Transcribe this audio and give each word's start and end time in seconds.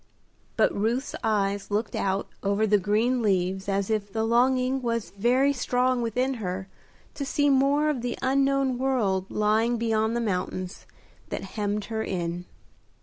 But 0.57 0.75
Ruth's 0.75 1.13
eyes 1.23 1.69
looked 1.69 1.95
out 1.95 2.27
over 2.41 2.65
the 2.65 2.79
green 2.79 3.21
leaves 3.21 3.69
as 3.69 3.91
if 3.91 4.11
the 4.11 4.23
longing 4.23 4.81
was 4.81 5.11
very 5.11 5.53
strong 5.53 6.01
within 6.01 6.33
her 6.41 6.67
to 7.13 7.23
see 7.23 7.51
more 7.51 7.87
of 7.87 8.01
the 8.01 8.17
unknown 8.19 8.79
world 8.79 9.29
lying 9.29 9.77
beyond 9.77 10.15
the 10.15 10.19
mountains 10.19 10.87
that 11.29 11.43
hemmed 11.53 11.85
her 11.93 12.01
in. 12.01 12.45